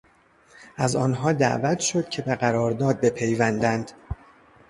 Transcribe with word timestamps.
از 0.77 0.95
آنها 0.95 1.33
دعوت 1.33 1.79
شد 1.79 2.09
که 2.09 2.21
به 2.21 2.35
قرارداد 2.35 2.99
بپیوندند. 3.01 3.91